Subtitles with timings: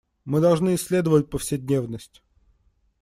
[0.25, 2.23] Мы должны исследовать повседневность.